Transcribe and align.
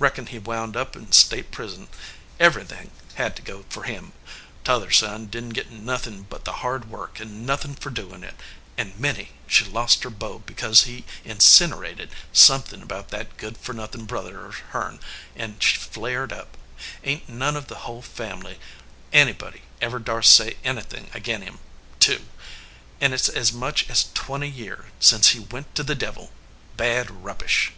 Reckon 0.00 0.26
he 0.26 0.40
wound 0.40 0.76
up 0.76 0.96
in 0.96 1.12
state 1.12 1.52
prison. 1.52 1.86
Everything 2.40 2.90
had 3.14 3.36
to 3.36 3.42
go 3.42 3.64
for 3.68 3.84
him. 3.84 4.12
T 4.64 4.72
other 4.72 4.90
son 4.90 5.26
didn 5.26 5.50
t 5.50 5.54
git 5.54 5.70
nothin 5.70 6.22
but 6.24 6.44
the 6.44 6.54
hard 6.66 6.90
work, 6.90 7.20
an 7.20 7.46
nothin 7.46 7.76
for 7.76 7.90
doin 7.90 8.24
it. 8.24 8.34
And 8.76 8.98
Minnie, 8.98 9.30
she 9.46 9.64
lost 9.64 10.02
her 10.02 10.10
beau 10.10 10.40
because 10.40 10.82
he 10.82 11.04
insinnerated 11.24 12.10
somethin 12.32 12.82
about 12.82 13.10
that 13.10 13.36
good 13.36 13.56
for 13.56 13.72
nothin 13.72 14.04
brother 14.04 14.46
of 14.46 14.56
hern, 14.74 14.98
an 15.36 15.58
305 15.60 15.60
EDGEWATER 15.60 15.60
PEOPLE 15.60 15.66
she 15.68 15.76
flared 15.78 16.32
up. 16.32 16.56
Ain 17.04 17.20
t 17.20 17.32
none 17.32 17.54
of 17.54 17.68
the 17.68 17.78
hull 17.86 18.02
family 18.02 18.58
any 19.12 19.32
body 19.32 19.62
ever 19.80 20.00
darse 20.00 20.26
say 20.26 20.56
anythin 20.64 21.08
ag 21.14 21.28
in 21.30 21.42
him 21.42 21.60
to; 22.00 22.16
an 23.00 23.12
it 23.12 23.20
s 23.20 23.28
as 23.28 23.52
much 23.52 23.88
as 23.88 24.06
twenty 24.12 24.48
year 24.50 24.86
since 24.98 25.28
he 25.28 25.38
went 25.38 25.72
to 25.76 25.84
the 25.84 25.94
devil. 25.94 26.32
Bad 26.76 27.12
rubbish!" 27.22 27.70